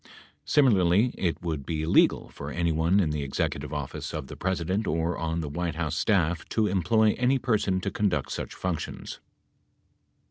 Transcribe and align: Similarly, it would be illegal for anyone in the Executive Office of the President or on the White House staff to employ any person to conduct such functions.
Similarly, 0.45 1.13
it 1.15 1.43
would 1.43 1.63
be 1.63 1.83
illegal 1.83 2.29
for 2.29 2.49
anyone 2.49 2.99
in 2.99 3.11
the 3.11 3.21
Executive 3.21 3.71
Office 3.71 4.15
of 4.15 4.25
the 4.25 4.35
President 4.35 4.87
or 4.87 5.15
on 5.15 5.41
the 5.41 5.47
White 5.47 5.75
House 5.75 5.95
staff 5.95 6.43
to 6.49 6.65
employ 6.65 7.13
any 7.19 7.37
person 7.37 7.79
to 7.81 7.91
conduct 7.91 8.31
such 8.31 8.55
functions. 8.55 9.19